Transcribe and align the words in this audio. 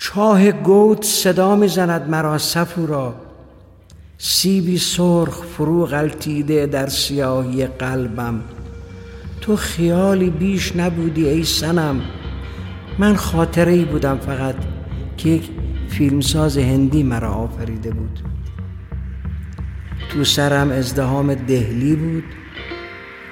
چاه 0.00 0.52
گوت 0.52 1.04
صدا 1.04 1.56
می‌زند 1.56 2.10
مرا 2.10 2.38
صفورا 2.38 3.14
سیبی 4.18 4.78
سرخ 4.78 5.42
فرو 5.42 5.86
غلطیده 5.86 6.66
در 6.66 6.86
سیاهی 6.86 7.66
قلبم. 7.66 8.40
تو 9.40 9.56
خیالی 9.56 10.30
بیش 10.30 10.76
نبودی 10.76 11.28
ای 11.28 11.44
سنم 11.44 12.00
من 12.98 13.16
خاطره 13.16 13.72
ای 13.72 13.84
بودم 13.84 14.18
فقط 14.18 14.54
که 15.16 15.28
یک 15.28 15.50
فیلمساز 15.88 16.58
هندی 16.58 17.02
مرا 17.02 17.30
آفریده 17.30 17.90
بود. 17.90 18.20
تو 20.08 20.24
سرم 20.24 20.70
ازدهام 20.70 21.34
دهلی 21.34 21.96
بود 21.96 22.24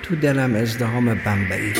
تو 0.03 0.17
دلم 0.17 0.55
ازدهام 0.55 1.15
بمبئی. 1.15 1.73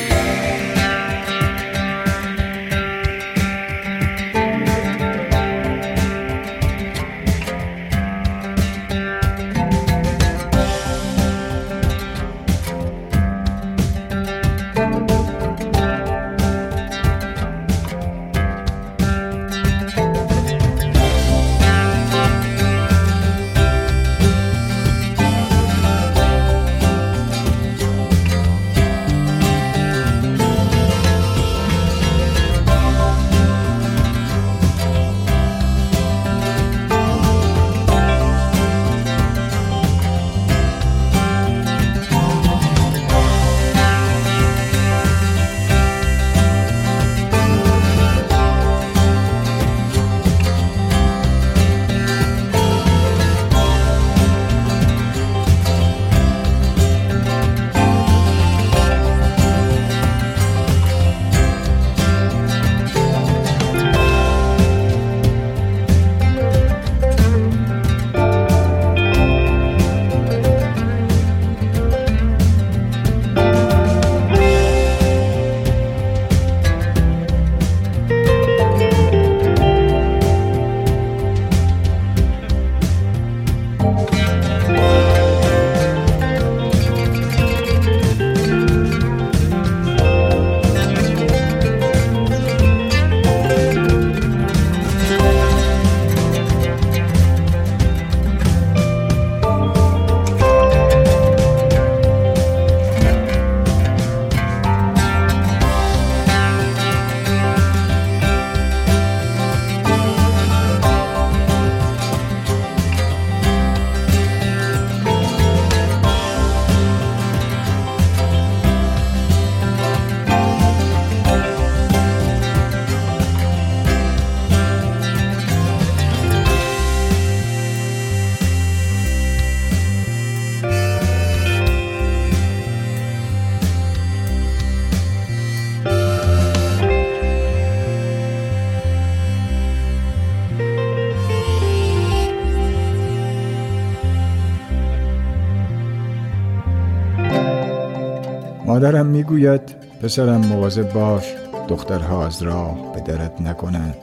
مادرم 148.87 149.07
می‌گوید 149.07 149.61
پسرم 150.03 150.47
مواظب 150.47 150.93
باش 150.93 151.25
دخترها 151.69 152.27
از 152.27 152.43
راه 152.43 152.93
به 152.95 153.01
درت 153.01 153.41
نکنند. 153.41 153.97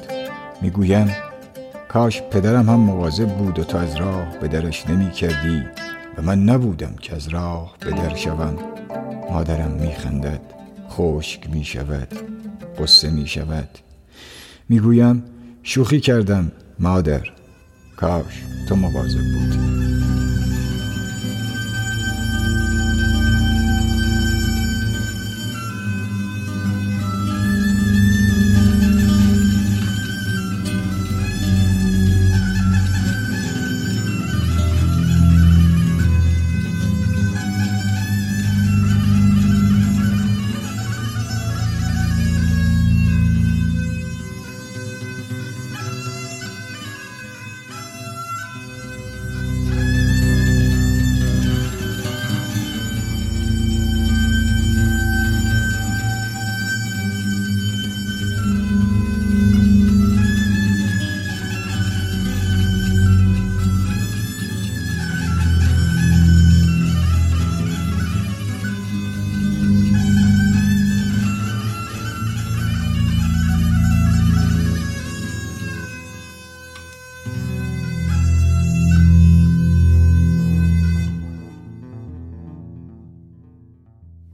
می‌گویم 0.62 1.12
کاش 1.88 2.22
پدرم 2.22 2.70
هم 2.70 2.80
مواظب 2.80 3.28
بود 3.28 3.60
و 3.60 3.64
تو 3.64 3.78
از 3.78 3.96
راه 3.96 4.40
به 4.42 4.48
درش 4.48 4.90
نمی 4.90 5.12
کردی 5.12 5.64
و 6.18 6.22
من 6.22 6.44
نبودم 6.44 6.96
که 7.02 7.16
از 7.16 7.28
راه 7.28 7.76
به 7.80 7.92
در 7.92 8.16
شوم. 8.16 8.56
مادرم 9.32 9.72
میخندد 9.72 10.42
خشک 10.90 11.50
می 11.50 11.64
شود 11.64 12.08
قصه 12.80 13.10
می 13.10 13.28
شود 13.28 13.70
می‌گویم 14.70 15.24
شوخی 15.64 16.00
کردم 16.00 16.52
مادر 16.80 17.22
کاش 17.98 18.44
تو 18.70 18.76
مواظب 18.76 19.22
بودی 19.22 19.73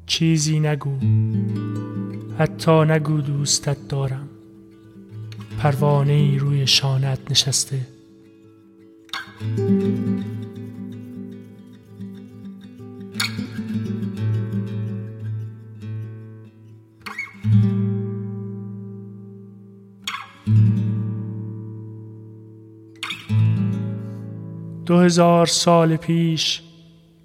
چیزی 0.10 0.60
نگو 0.60 0.98
حتی 2.40 2.72
نگو 2.72 3.22
دوستت 3.22 3.88
دارم. 3.88 4.30
پروانه 5.60 6.14
ای 6.14 6.38
روی 6.38 6.68
شانت 6.68 7.20
نشسته. 7.32 7.88
دو 24.86 24.98
هزار 24.98 25.46
سال 25.46 25.96
پیش 25.96 26.62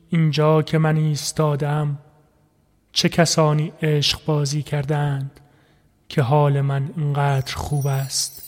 اینجا 0.09 0.63
که 0.63 0.79
من 0.79 0.97
ایستادم 0.97 1.99
چه 2.95 3.09
کسانی 3.09 3.73
عشق 3.83 4.25
بازی 4.25 4.63
کردند 4.63 5.41
که 6.09 6.23
حال 6.23 6.61
من 6.61 6.91
اینقدر 6.97 7.55
خوب 7.55 7.87
است؟ 7.87 8.43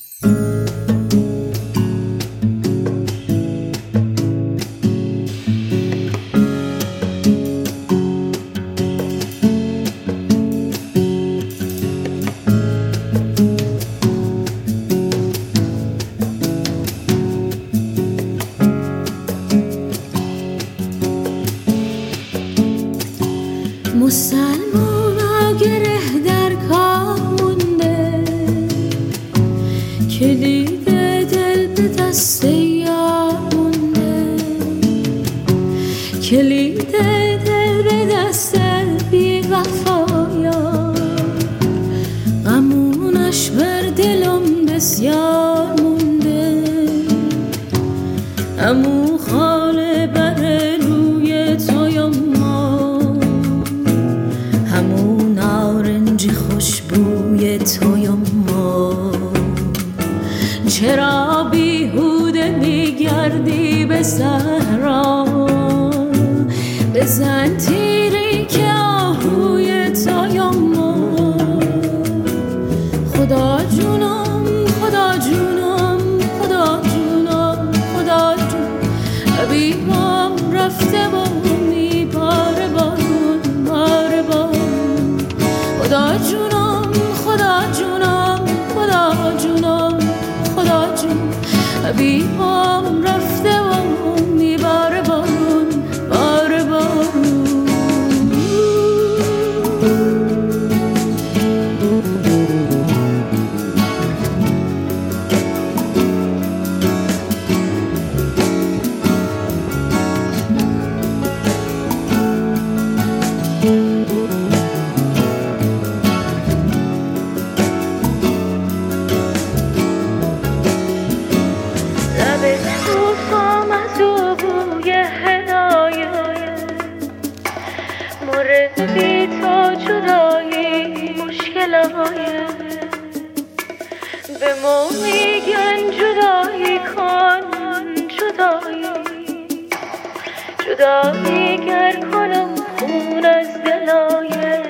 جدایی 140.67 141.57
گر 141.57 142.01
کنم 142.13 142.49
خون 142.79 143.25
از 143.25 143.47
دلایت 143.65 144.67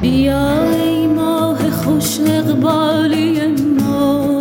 بیا 0.00 0.62
ای 0.62 1.06
ماه 1.06 1.70
خوش 1.70 2.20
اقبالی 2.20 3.46
ما. 3.80 4.40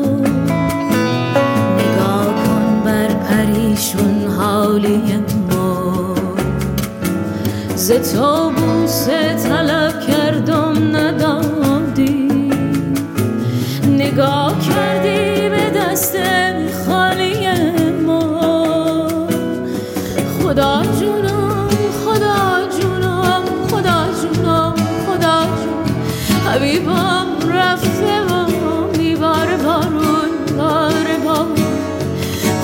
نگاه 1.77 2.25
کن 2.25 2.81
بر 2.85 3.07
پریشون 3.07 4.27
حالی 4.37 5.23
ما. 5.51 6.15
ز 7.75 7.91
تو 7.91 8.51
بوسه 8.51 9.35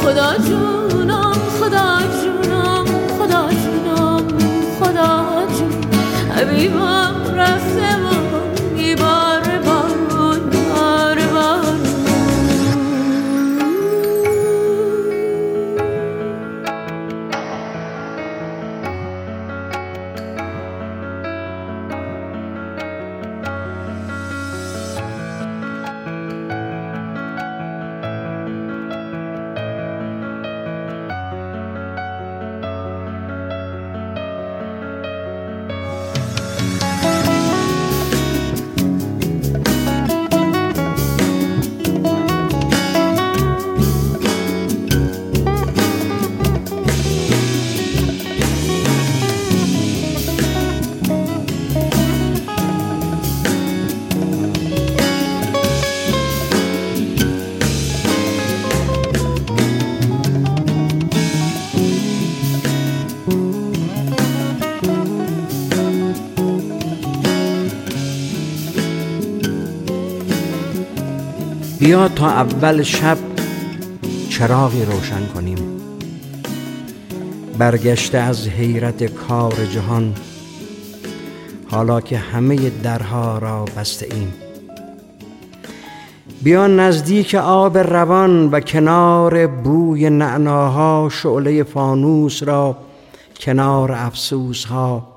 خدا 0.06 0.38
جونم 0.38 1.34
خدا 1.60 2.00
جونم 2.22 2.86
خدا 3.18 3.50
جونم 3.63 4.28
خدا 4.80 5.44
جون 5.57 5.74
حبیبم 6.36 7.05
بیا 71.86 72.08
تا 72.08 72.30
اول 72.30 72.84
شب 72.84 73.18
چراغی 74.30 74.86
روشن 74.86 75.25
کنیم. 75.25 75.58
برگشته 77.58 78.18
از 78.18 78.48
حیرت 78.48 79.04
کار 79.04 79.65
جهان 79.65 80.13
حالا 81.72 82.01
که 82.01 82.18
همه 82.18 82.70
درها 82.70 83.38
را 83.38 83.65
بسته 83.65 84.15
ایم. 84.15 84.34
بیا 86.44 86.68
نزدیک 86.68 87.36
آب 87.36 87.77
روان 87.77 88.50
و 88.50 88.60
کنار 88.60 89.48
بوی 89.48 90.10
نعناها 90.10 91.10
شعله 91.12 91.63
فانوس 91.63 92.44
را 92.44 92.77
کنار 93.39 93.92
افسوس 93.92 94.65
ها 94.65 95.08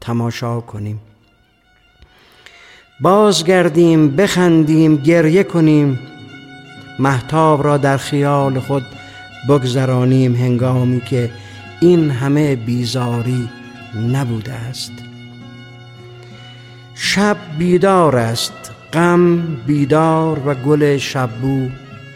تماشا 0.00 0.60
کنیم. 0.60 1.00
بازگردیم 3.00 4.16
بخندیم 4.16 4.96
گریه 4.96 5.42
کنیم. 5.42 5.98
محتاب 6.98 7.64
را 7.64 7.76
در 7.76 7.96
خیال 7.96 8.60
خود 8.60 8.82
بگذرانیم 9.48 10.36
هنگامی 10.36 11.00
که 11.00 11.30
این 11.80 12.10
همه 12.10 12.56
بیزاری 12.56 13.48
نبوده 14.12 14.52
است. 14.52 14.92
شب 16.94 17.36
بیدار 17.58 18.16
است 18.16 18.52
غم 18.92 19.36
بیدار 19.66 20.48
و 20.48 20.54
گل 20.54 20.96
شبو 20.96 21.68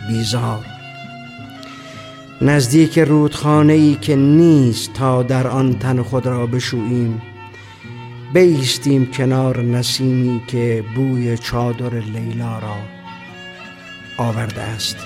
بیزار. 0.08 0.64
نزدیک 2.40 2.99
رودخانه 2.99 3.73
ای 3.73 3.94
که 3.94 4.16
نیست 4.16 4.92
تا 4.92 5.23
در 5.23 5.47
آن 5.47 5.78
تن 5.78 6.02
خود 6.02 6.26
را 6.26 6.47
بشوییم. 6.47 7.23
بیستیم 8.35 9.06
کنار 9.06 9.62
نسیمی 9.62 10.42
که 10.47 10.85
بوی 10.94 11.38
چادر 11.38 11.94
لیلا 11.94 12.58
را 12.58 12.76
آورده 14.18 14.62
است. 14.62 14.97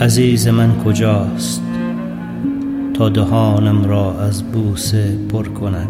عزیز 0.00 0.48
من 0.48 0.78
کجاست 0.84 1.62
تا 2.94 3.08
دهانم 3.08 3.84
را 3.84 4.20
از 4.20 4.42
بوسه 4.42 5.18
پر 5.28 5.48
کند 5.48 5.88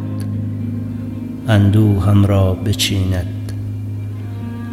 اندوهم 1.49 2.27
را 2.27 2.55
بچیند 2.55 3.53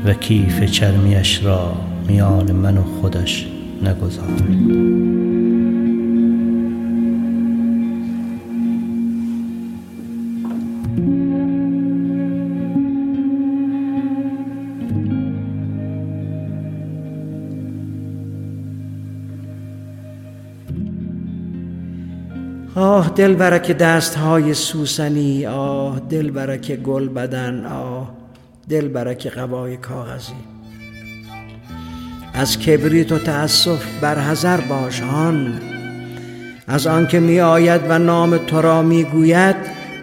و 0.06 0.14
کیف 0.14 0.64
چرمیش 0.64 1.44
را 1.44 1.74
میان 2.08 2.52
من 2.52 2.78
و 2.78 2.84
خودش 2.84 3.48
نگذارد. 3.84 5.15
آه 22.86 23.10
دل 23.16 23.34
برک 23.34 23.72
دست 23.72 24.16
های 24.16 24.54
سوسنی 24.54 25.46
آه 25.46 26.00
دل 26.10 26.32
برک 26.32 26.76
گل 26.76 27.10
بدن 27.10 27.66
آه 27.66 28.10
دل 28.70 28.88
برک 28.88 29.28
قبای 29.28 29.78
کاغذی. 29.78 30.34
از 32.34 32.60
کبریت 32.60 33.12
و 33.12 33.20
تأسف 33.20 33.84
بر 34.02 34.58
باش 34.70 35.00
هان 35.00 35.62
از 36.68 36.88
آنکه 36.88 37.20
می 37.20 37.40
آید 37.40 37.82
و 37.90 38.00
نام 38.00 38.38
تو 38.38 38.62
را 38.62 38.82
می 38.82 39.04
گوید 39.04 39.56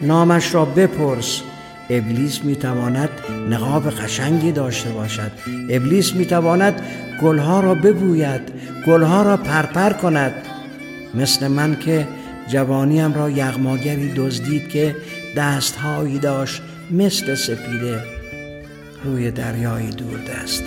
نامش 0.03 0.55
را 0.55 0.65
بپرس. 0.65 1.43
ابلیس 1.91 2.45
می 2.45 2.57
تواند 2.57 3.11
نقاب 3.51 3.91
قشنگی 3.91 4.53
داشته 4.53 4.91
باشد. 4.91 5.31
ابلیس 5.71 6.15
می 6.15 6.27
تواند 6.27 6.83
گلها 7.23 7.61
را 7.61 7.75
ببوید 7.75 8.41
گلها 8.87 9.23
را 9.23 9.37
پرپر 9.37 9.93
کند. 9.93 10.33
مثل 11.15 11.49
من 11.49 11.77
که 11.77 12.07
جوانیم 12.53 13.15
را 13.15 13.31
یغماگری 13.31 14.13
دزدید 14.17 14.69
که 14.69 14.97
دستهایی 15.37 16.19
داشت 16.19 16.63
مثل 16.91 17.35
سپیده 17.35 18.05
روی 19.05 19.31
دریای 19.31 19.91
دست 20.17 20.65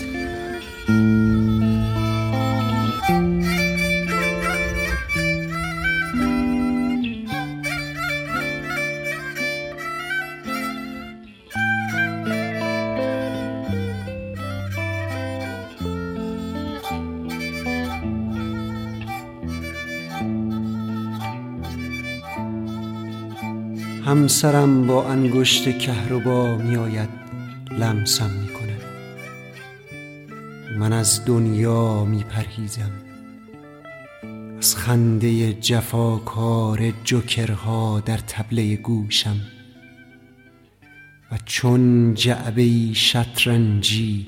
همسرم 24.05 24.87
با 24.87 25.07
انگشت 25.07 25.77
کهربا 25.77 26.57
میآید 26.57 27.09
لمسم 27.71 28.29
می‌کند. 28.29 28.81
من 30.79 30.93
از 30.93 31.25
دنیا 31.25 32.05
میپرهیزم. 32.05 32.91
از 34.57 34.75
خنده 34.75 35.53
جفاکار 35.53 36.91
جوکرها 37.03 37.99
در 37.99 38.17
تبله 38.17 38.75
گوشم. 38.75 39.41
و 41.31 41.37
چون 41.45 42.13
جعبه 42.13 42.93
شطرنجی 42.93 44.27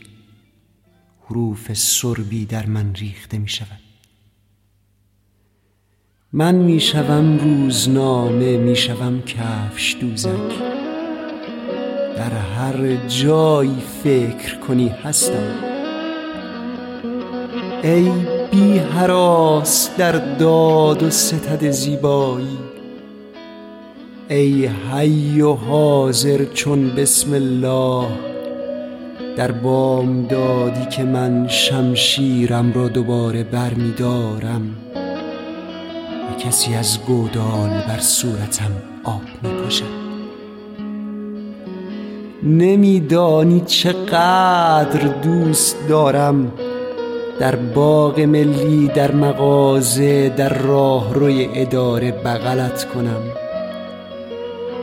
حروف 1.26 1.74
سربی 1.74 2.46
در 2.46 2.66
من 2.66 2.96
ریخته 2.96 3.38
می 3.38 3.50
شود 3.50 3.87
من 6.34 6.56
می‌شوم 6.56 7.38
روزنامه 7.38 8.58
می‌شوم 8.58 9.22
کفش 9.22 9.96
دوزک. 10.02 10.30
در 12.18 12.30
هر 12.30 12.96
جایی 13.08 13.76
فکر 14.04 14.58
کنی 14.68 14.88
هستم. 14.88 15.54
ای 17.84 18.12
بی 18.52 18.78
حراس 18.78 19.90
در 19.98 20.12
داد 20.12 21.04
و 21.04 21.10
ستد 21.10 21.70
زیبایی. 21.70 22.58
ای 24.30 24.66
حی 24.66 25.42
و 25.42 25.54
حاضر 25.54 26.46
چون 26.54 26.90
بسم 26.90 27.34
الله. 27.34 28.08
در 29.38 29.52
بام 29.52 30.28
دادی 30.28 30.86
که 30.86 31.04
من 31.04 31.48
شمشیرم 31.48 32.74
را 32.74 32.88
دوباره 32.88 33.44
برمیدارم. 33.44 34.76
کسی 36.40 36.76
از 36.76 37.00
گودال 37.06 37.70
بر 37.88 38.00
صورتم 38.00 38.72
آب 39.04 39.22
می 39.44 39.50
نمیدانی 42.44 43.62
چقدر 43.66 45.08
دوست 45.24 45.78
دارم 45.90 46.52
در 47.40 47.56
باغ 47.56 48.20
ملی 48.20 48.88
در 48.88 49.12
مغازه 49.12 50.30
در 50.30 50.54
راه 50.54 51.14
روی 51.14 51.50
اداره 51.54 52.12
بغلت 52.12 52.88
کنم. 52.94 53.22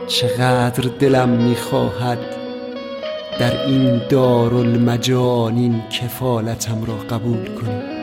چقدر 0.07 0.89
دلم 0.99 1.29
می‌خواهد 1.29 2.19
در 3.39 3.65
این 3.65 4.01
دارالمجانین 4.09 5.81
کفالتم 5.89 6.83
را 6.85 7.17
قبول 7.17 7.45
کنی. 7.45 7.94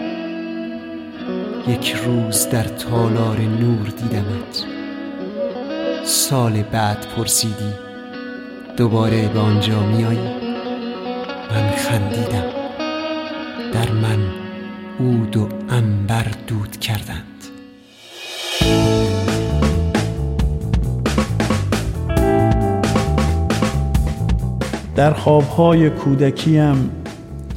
یک 1.68 1.92
روز 1.92 2.48
در 2.48 2.62
تالار 2.64 3.40
نور 3.40 3.86
دیدمت. 3.88 4.64
سال 6.04 6.62
بعد 6.62 7.06
پرسیدی 7.16 7.72
دوباره 8.76 9.28
به 9.28 9.38
آنجا 9.38 9.86
میایی 9.86 10.30
من 11.50 11.70
خندیدم. 11.70 12.44
در 13.72 13.90
من 13.92 14.18
عود 15.00 15.36
و 15.36 15.48
انبر 15.68 16.26
دود 16.46 16.76
کردند. 16.80 17.44
در 24.96 25.12
خوابهای 25.12 25.90
کودکیم 25.90 26.90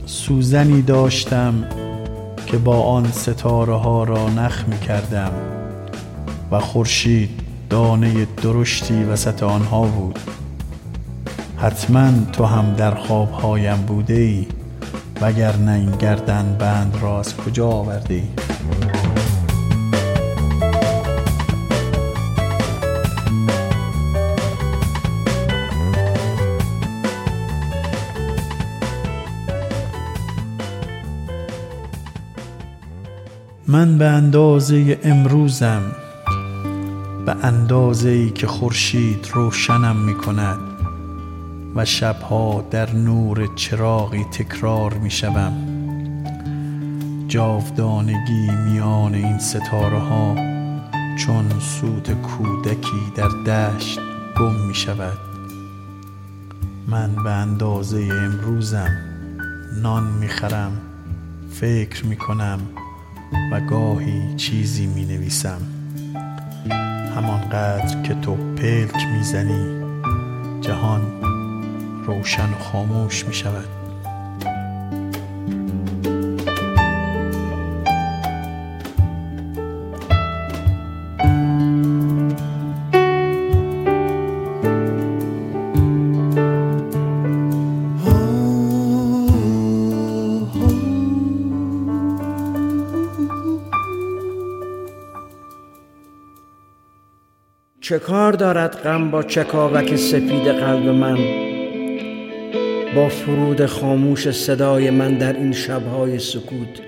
سوزنی 0.05 0.81
داشتم. 0.81 1.84
که 2.55 2.59
با 2.59 2.81
آن 2.81 3.11
ستاره 3.11 3.75
ها 3.75 4.03
را 4.03 4.29
نخ 4.29 4.67
می 4.67 4.79
کردم 4.79 5.31
و 6.51 6.59
خورشید 6.59 7.29
دانه 7.69 8.27
درشتی 8.43 9.03
وسط 9.03 9.43
آنها 9.43 9.81
بود. 9.81 10.19
حتما 11.57 12.11
تو 12.33 12.45
هم 12.45 12.73
در 12.73 12.95
خوابهایم 12.95 13.77
بوده 13.77 14.13
ای 14.13 14.47
وگر 15.21 15.53
این 15.67 15.91
گردن 15.91 16.55
بند 16.59 16.97
را 17.01 17.19
از 17.19 17.37
کجا 17.37 17.67
آورده 17.67 18.13
ای 18.13 18.23
من 33.75 33.97
به 33.97 34.05
اندازه 34.05 34.99
امروزم 35.03 35.81
به 37.25 37.35
اندازه 37.43 38.09
ای 38.09 38.29
که 38.29 38.47
خورشید 38.47 39.27
روشنم 39.33 39.95
می 39.95 40.13
کند 40.13 40.59
و 41.75 41.85
شبها 41.85 42.65
در 42.71 42.93
نور 42.93 43.49
چراغی 43.55 44.23
تکرار 44.23 44.93
می 44.93 45.11
شوم 45.11 45.53
جاودانگی 47.27 48.49
میان 48.65 49.15
این 49.15 49.39
ستاره 49.39 49.99
ها 49.99 50.35
چون 51.17 51.59
سوت 51.59 52.11
کودکی 52.11 53.11
در 53.15 53.27
دشت 53.27 53.99
گم 54.37 54.55
می 54.67 54.75
شود 54.75 55.17
من 56.87 57.15
به 57.23 57.31
اندازه 57.31 58.09
امروزم 58.11 58.91
نان 59.81 60.03
می 60.03 60.27
خرم 60.27 60.71
فکر 61.51 62.05
می 62.05 62.15
کنم 62.15 62.59
و 63.51 63.59
گاهی 63.59 64.35
چیزی 64.35 64.85
می 64.87 65.05
نویسم 65.05 65.61
همانقدر 67.15 68.01
که 68.01 68.13
تو 68.13 68.35
پلک 68.35 69.07
می‌زنی 69.13 69.85
جهان 70.61 71.01
روشن 72.05 72.49
و 72.53 72.59
خاموش 72.59 73.25
می 73.25 73.33
شود 73.33 73.84
چه 97.85 97.99
کار 97.99 98.33
دارد 98.33 98.75
غم 98.75 99.11
با 99.11 99.23
چکاوک 99.23 99.95
سپید 99.95 100.47
قلب 100.47 100.89
من؟ 100.89 101.17
با 102.95 103.09
فرود 103.09 103.65
خاموش 103.65 104.31
صدای 104.31 104.89
من 104.89 105.17
در 105.17 105.33
این 105.33 105.51
شبهای 105.51 106.19
سکوت. 106.19 106.81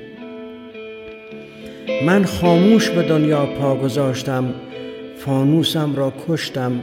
من 2.06 2.26
خاموش 2.26 2.90
به 2.90 3.04
دنیا 3.04 3.46
پا 3.46 3.76
گذاشتم 3.76 4.54
فانوسم 5.18 5.96
را 5.96 6.14
کشتم 6.28 6.82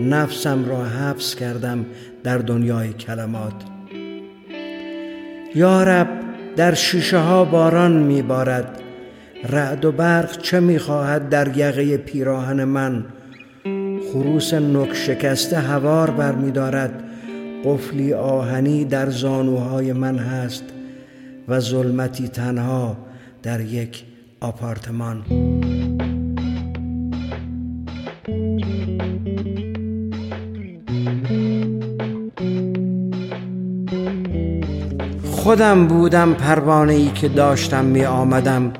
نفسم 0.00 0.68
را 0.68 0.84
حبس 0.84 1.34
کردم 1.34 1.86
در 2.24 2.38
دنیای 2.38 2.92
کلمات. 2.92 3.54
یارب 5.54 6.08
در 6.56 6.74
شیشه 6.74 7.18
ها 7.18 7.44
باران 7.44 7.92
میبارد. 7.92 8.80
رعد 9.48 9.84
و 9.84 9.92
برق 9.92 10.38
چه 10.38 10.60
می‌خواهد 10.60 11.28
در 11.28 11.56
یقه 11.56 11.96
پیراهن 11.96 12.64
من؟ 12.64 13.04
خروس 14.16 14.54
نک 14.54 14.94
شکسته 14.94 15.58
هوار 15.58 16.10
برمیدارد 16.10 17.04
قفلی 17.64 18.14
آهنی 18.14 18.84
در 18.84 19.10
زانوهای 19.10 19.92
من 19.92 20.18
هست 20.18 20.64
و 21.48 21.60
ظلمتی 21.60 22.28
تنها 22.28 22.96
در 23.42 23.60
یک 23.60 24.04
آپارتمان. 24.40 25.24
خودم 35.30 35.86
بودم 35.86 36.34
پروانه 36.34 36.92
ای 36.92 37.08
که 37.08 37.28
داشتم 37.28 37.84
می 37.84 38.04
آمدم 38.04 38.72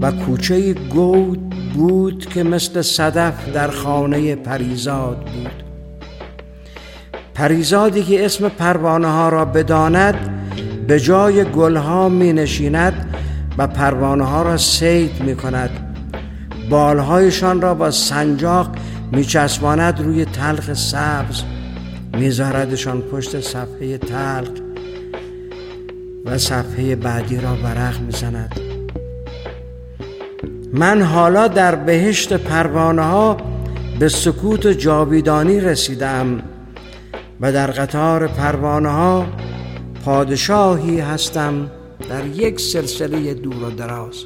و 0.00 0.12
کوچه 0.12 0.72
گود 0.72 1.49
بود 1.74 2.26
که 2.26 2.42
مثل 2.42 2.82
صدف 2.82 3.48
در 3.54 3.70
خانه 3.70 4.34
پریزاد 4.34 5.18
بود. 5.18 5.62
پریزادی 7.34 8.02
که 8.02 8.24
اسم 8.24 8.48
پروانه 8.48 9.08
ها 9.08 9.28
را 9.28 9.44
بداند 9.44 10.14
به 10.86 11.00
جای 11.00 11.44
گلها 11.44 12.08
می 12.08 12.32
نشیند 12.32 13.14
و 13.58 13.66
پروانه 13.66 14.24
ها 14.24 14.42
را 14.42 14.56
سید 14.56 15.22
می 15.22 15.36
کند 15.36 15.70
بالهایشان 16.70 17.60
را 17.60 17.74
با 17.74 17.90
سنجاق 17.90 18.76
می 19.12 19.24
چسباند 19.24 20.00
روی 20.00 20.24
تلخ 20.24 20.72
سبز 20.72 21.42
میذاردشان 22.14 23.00
پشت 23.00 23.40
صفحه 23.40 23.98
تلخ 23.98 24.50
و 26.24 26.38
صفحه 26.38 26.96
بعدی 26.96 27.36
را 27.36 27.56
ورق 27.56 28.00
می‌زند. 28.00 28.59
من 30.72 31.02
حالا 31.02 31.48
در 31.48 31.74
بهشت 31.74 32.32
پروانه 32.32 33.02
ها 33.02 33.36
به 33.98 34.08
سکوت 34.08 34.66
جاویدانی 34.66 35.60
رسیدم 35.60 36.42
و 37.40 37.52
در 37.52 37.70
قطار 37.70 38.26
پروانه 38.26 38.88
ها 38.88 39.26
پادشاهی 40.04 41.00
هستم 41.00 41.70
در 42.08 42.26
یک 42.26 42.60
سلسله 42.60 43.34
دور 43.34 43.64
و 43.64 43.70
دراز. 43.70 44.24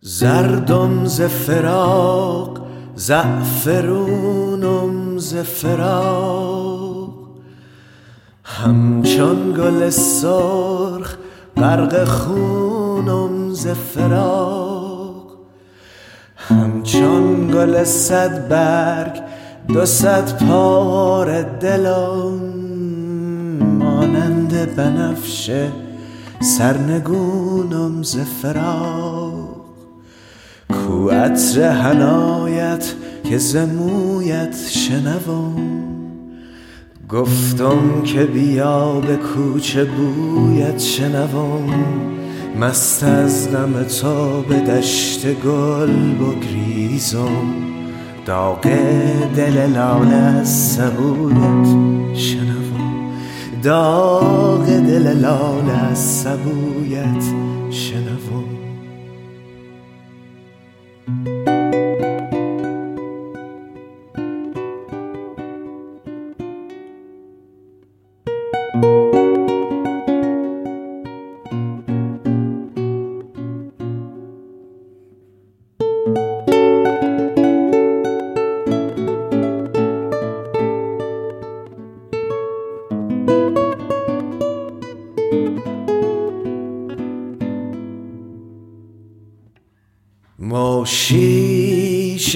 زردم 0.00 1.04
ز 1.04 1.20
فراق 1.20 2.66
زعفرونم 2.94 4.38
ز 5.18 5.34
فراق. 5.34 7.10
همچون 8.44 9.52
گل 9.52 9.90
سرخ 9.90 11.16
غرق 11.56 12.04
خونم 12.04 13.52
ز 13.52 13.66
فراق. 13.66 14.75
همچون 16.48 17.50
گل 17.50 17.84
صد 17.84 18.48
برگ 18.48 19.22
دو 19.68 19.86
صد 19.86 20.46
پار 20.46 21.42
دلم 21.42 22.40
مانند 23.78 24.74
بنفشه 24.76 25.68
سرنگونم 26.40 28.02
ز 28.02 28.16
فراق. 28.16 29.56
کو 30.70 31.08
عطر 31.10 31.62
هنایت 31.62 32.94
که 33.24 33.38
زمویت 33.38 34.56
شنوم 34.68 35.56
گفتم 37.08 38.02
که 38.04 38.24
بیا 38.24 39.00
به 39.00 39.16
کوچه 39.16 39.84
بویت 39.84 40.78
شنوم. 40.78 42.15
مست 42.60 43.04
از 43.04 43.52
غم 43.52 43.82
تو 43.82 44.42
به 44.42 44.60
دشت 44.60 45.34
گل 45.34 46.14
بگریزم. 46.14 47.54
داغ 48.26 48.62
دل 49.36 49.66
لاله 49.66 50.14
از 50.14 50.48
سبویت 50.48 51.66
شنوم. 52.14 53.12
داغ 53.62 54.66
دل 54.66 55.18
لال 55.18 55.70
از 55.70 55.98
سبویت 55.98 57.24
شنوم. 57.70 58.56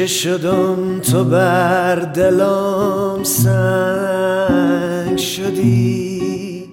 شیشه 0.06 0.38
شدم 0.38 1.00
تو 1.00 1.24
بر 1.24 1.96
دلم 1.96 3.18
سنگ 3.22 5.18
شدی. 5.18 6.70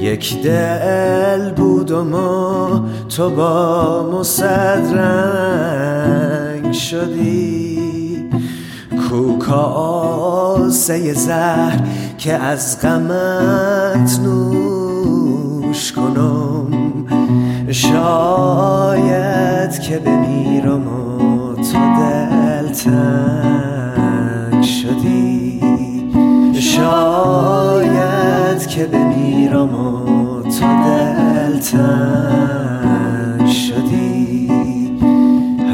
یک 0.00 0.42
دل 0.42 1.50
بودم 1.50 2.14
و 2.14 2.80
تو 3.08 3.30
با 3.30 4.10
مصدرنگ 4.12 5.02
شدی. 6.72 7.80
کوکاسه 9.08 11.12
زهر 11.12 11.80
که 12.18 12.32
از 12.32 12.80
غمت 12.80 14.20
نوش 14.24 15.92
کنم. 15.92 16.66
شاید 17.70 19.80
که 19.80 19.98
بمیرم 19.98 20.88
و 20.88 21.54
تو 21.54 21.78
دلتنگ 22.70 24.62
شدی. 24.62 25.60
شاید 26.60 28.66
که 28.66 28.84
بمیرم 28.84 29.74
و 29.74 30.42
تو 30.42 30.66
دلتنگ 30.84 32.38
شدی. 33.48 34.50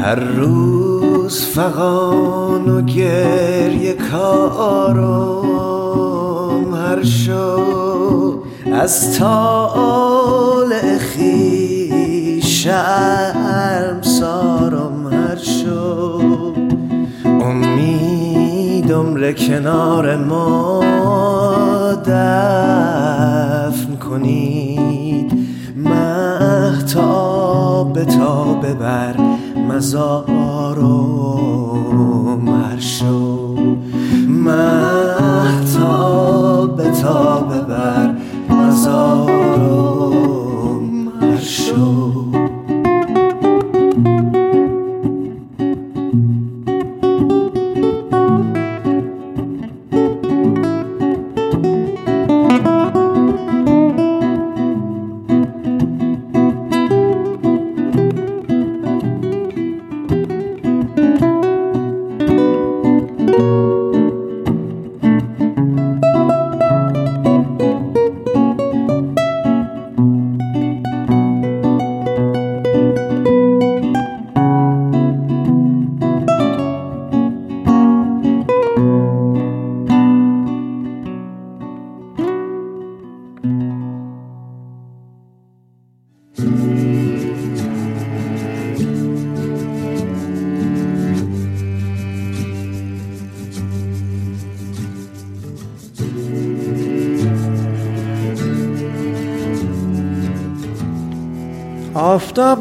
هر 0.03 0.15
روز 0.15 1.45
فقان 1.45 2.69
و 2.69 2.81
گریه 2.81 3.93
کارم 4.11 5.45
هر 6.75 7.03
شو 7.03 8.43
از 8.73 9.19
طالع 9.19 10.97
خی 10.97 12.41
ره 18.91 19.33
کنار 19.33 20.15
ما 20.15 20.83
دفن 22.05 23.95
کنید. 24.09 25.33
مهتاب 25.77 27.23
تا 28.03 28.53
ببر 28.53 29.15
مزارم 29.69 30.27
هر 32.49 32.79
شو. 32.79 33.55
مهتاب 34.27 35.61
تا 37.01 37.39
ببر 37.39 38.15
مزارم 38.49 39.26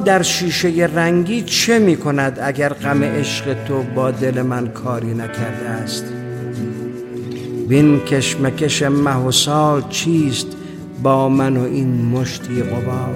در 0.06 0.22
شیشه 0.22 0.90
رنگی 0.94 1.42
چه 1.42 1.78
می 1.78 1.96
کند 1.96 2.38
اگر 2.42 2.68
غم 2.68 3.02
عشق 3.04 3.64
تو 3.64 3.82
با 3.82 4.10
دل 4.10 4.42
من 4.42 4.66
کاری 4.66 5.14
نکرده 5.14 5.68
است؟ 5.68 6.04
بین 7.68 8.00
کشمکش 8.00 8.82
مه 8.82 9.16
و 9.16 9.32
سال 9.32 9.82
چیست 9.90 10.46
با 11.02 11.28
من 11.28 11.56
و 11.56 11.64
این 11.64 12.04
مشتی 12.04 12.62
قبار 12.62 13.14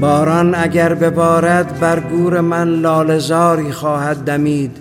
باران 0.00 0.54
اگر 0.54 0.94
ببارد 0.94 1.80
بر 1.80 2.00
گور 2.00 2.40
من 2.40 2.68
لالزاری 2.68 3.72
خواهد 3.72 4.16
دمید. 4.16 4.76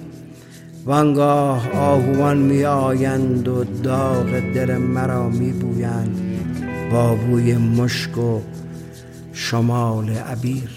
وانگاه 0.85 1.71
آهوان 1.71 2.37
می 2.37 2.65
آیند 2.65 3.47
و 3.47 3.63
داغ 3.83 4.39
دل 4.55 4.77
مرا 4.77 5.29
می 5.29 5.51
بویند 5.51 6.19
با 6.91 7.15
بوی 7.15 7.53
مشک 7.53 8.17
و 8.17 8.39
شمال 9.35 10.09
عبیر. 10.09 10.69